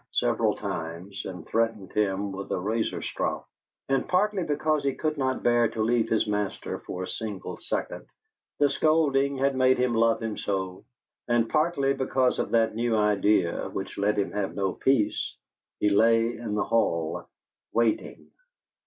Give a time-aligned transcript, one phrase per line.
[0.13, 3.45] several times, and threatened him with a razorstrop.
[3.87, 8.07] And partly because he could not bear to leave his master for a single second
[8.57, 10.85] the scolding had made him love him so
[11.27, 15.35] and partly because of that new idea, which let him have no peace,
[15.79, 17.27] he lay in the hall
[17.71, 18.31] waiting.